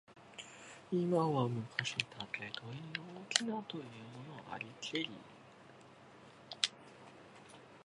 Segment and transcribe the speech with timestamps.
[0.91, 2.49] 今は昔、竹取
[3.47, 5.11] の翁というものありけり。